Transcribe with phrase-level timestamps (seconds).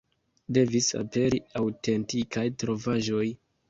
[0.57, 3.27] Devis aperi aŭtentikaj trovaĵoj.